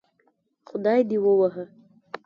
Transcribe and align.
خدای 0.67 1.01
دې 1.09 1.17
ووهه 1.23 1.65